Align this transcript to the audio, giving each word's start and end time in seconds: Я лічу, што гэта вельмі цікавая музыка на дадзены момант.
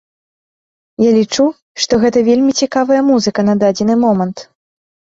Я 1.07 1.11
лічу, 1.17 1.45
што 1.83 2.01
гэта 2.05 2.25
вельмі 2.31 2.51
цікавая 2.65 3.01
музыка 3.13 3.39
на 3.51 3.61
дадзены 3.67 3.93
момант. 4.09 4.37